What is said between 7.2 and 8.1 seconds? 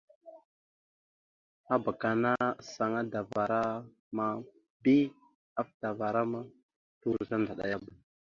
tandaɗayaba.